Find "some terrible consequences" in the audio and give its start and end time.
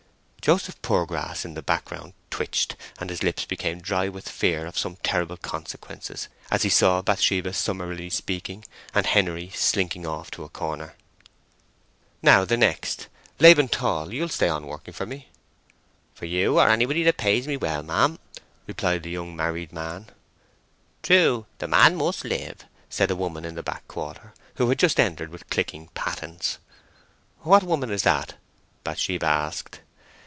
4.75-6.29